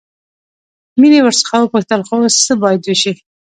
مينې 0.99 1.19
ورڅخه 1.23 1.57
وپوښتل 1.59 2.01
خو 2.07 2.15
اوس 2.23 2.35
څه 2.45 2.53
بايد 2.61 2.81
وشي. 2.85 3.11